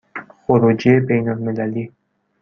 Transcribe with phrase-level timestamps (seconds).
[0.41, 1.89] خروجی بین المللی